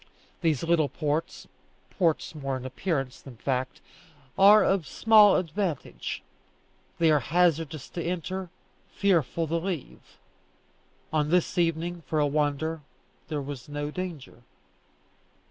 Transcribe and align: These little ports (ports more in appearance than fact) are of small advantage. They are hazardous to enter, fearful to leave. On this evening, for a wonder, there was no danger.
These 0.41 0.63
little 0.63 0.89
ports 0.89 1.47
(ports 1.91 2.33
more 2.33 2.57
in 2.57 2.65
appearance 2.65 3.21
than 3.21 3.37
fact) 3.37 3.81
are 4.35 4.63
of 4.65 4.87
small 4.87 5.35
advantage. 5.35 6.23
They 6.97 7.11
are 7.11 7.19
hazardous 7.19 7.87
to 7.91 8.01
enter, 8.03 8.49
fearful 8.89 9.45
to 9.45 9.57
leave. 9.57 10.17
On 11.13 11.29
this 11.29 11.55
evening, 11.59 12.01
for 12.07 12.17
a 12.17 12.25
wonder, 12.25 12.81
there 13.27 13.43
was 13.43 13.69
no 13.69 13.91
danger. 13.91 14.41